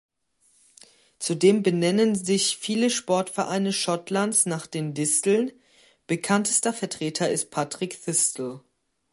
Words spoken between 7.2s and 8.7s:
ist Partick Thistle.